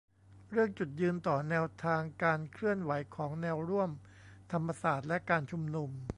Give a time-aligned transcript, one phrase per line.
[0.51, 3.91] เรื่อง จุดยืนต่อแนวทางการเคลื่อนไหวของแนวร่วม
[4.51, 5.89] ธรรมศาสตร์และการชุมนุม